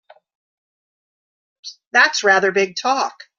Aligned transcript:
That's 1.91 2.23
rather 2.23 2.51
big 2.51 2.75
talk! 2.75 3.25